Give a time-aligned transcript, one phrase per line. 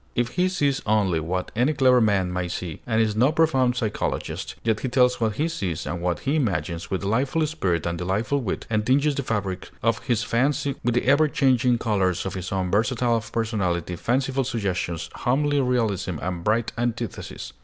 [0.15, 4.55] If he sees only what any clever man may see, and is no profound psychologist,
[4.63, 8.39] yet he tells what he sees and what he imagines with delightful spirit and delightful
[8.41, 12.51] wit, and tinges the fabric of his fancy with the ever changing colors of his
[12.51, 17.53] own versatile personality, fanciful suggestions, homely realism, and bright antithesis.